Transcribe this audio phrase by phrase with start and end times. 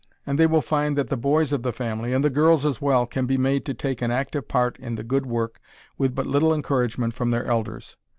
[0.25, 3.05] And they will find that the boys of the family and the girls as well
[3.05, 5.59] can be made to take an active part in the good work
[5.95, 7.97] with but little encouragement from their elders.